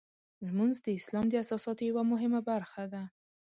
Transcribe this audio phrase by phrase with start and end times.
[0.45, 3.03] لمونځ د اسلام د اساساتو یوه مهمه برخه ده.